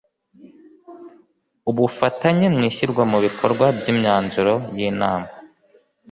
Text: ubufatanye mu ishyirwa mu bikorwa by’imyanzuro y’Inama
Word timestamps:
ubufatanye 1.69 2.47
mu 2.55 2.61
ishyirwa 2.69 3.03
mu 3.11 3.17
bikorwa 3.25 3.65
by’imyanzuro 3.77 4.53
y’Inama 4.77 5.29